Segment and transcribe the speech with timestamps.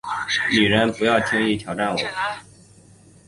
[0.49, 1.97] 女人，不要轻易挑战我